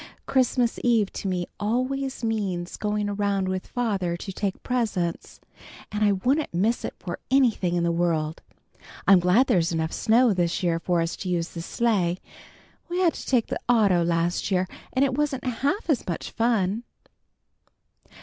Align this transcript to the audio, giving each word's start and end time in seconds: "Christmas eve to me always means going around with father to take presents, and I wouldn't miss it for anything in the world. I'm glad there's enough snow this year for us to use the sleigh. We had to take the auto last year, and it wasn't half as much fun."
"Christmas 0.25 0.79
eve 0.83 1.13
to 1.13 1.27
me 1.27 1.45
always 1.59 2.23
means 2.23 2.75
going 2.75 3.07
around 3.07 3.47
with 3.47 3.67
father 3.67 4.17
to 4.17 4.31
take 4.33 4.63
presents, 4.63 5.39
and 5.91 6.03
I 6.03 6.13
wouldn't 6.13 6.55
miss 6.55 6.83
it 6.83 6.95
for 6.97 7.19
anything 7.29 7.75
in 7.75 7.83
the 7.83 7.91
world. 7.91 8.41
I'm 9.07 9.19
glad 9.19 9.45
there's 9.45 9.71
enough 9.71 9.91
snow 9.93 10.33
this 10.33 10.63
year 10.63 10.79
for 10.79 11.01
us 11.01 11.15
to 11.17 11.29
use 11.29 11.49
the 11.49 11.61
sleigh. 11.61 12.17
We 12.89 12.97
had 12.99 13.13
to 13.13 13.25
take 13.27 13.45
the 13.45 13.59
auto 13.69 14.03
last 14.03 14.49
year, 14.49 14.67
and 14.91 15.05
it 15.05 15.13
wasn't 15.15 15.45
half 15.45 15.87
as 15.87 16.07
much 16.07 16.31
fun." 16.31 16.81